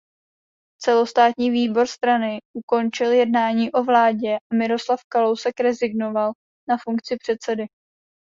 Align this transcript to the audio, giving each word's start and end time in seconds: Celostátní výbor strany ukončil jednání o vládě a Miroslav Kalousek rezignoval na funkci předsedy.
Celostátní 0.83 1.49
výbor 1.51 1.87
strany 1.87 2.37
ukončil 2.53 3.11
jednání 3.11 3.71
o 3.71 3.83
vládě 3.83 4.37
a 4.51 4.55
Miroslav 4.55 4.99
Kalousek 5.13 5.59
rezignoval 5.59 6.31
na 6.69 6.77
funkci 6.85 7.15
předsedy. 7.17 7.65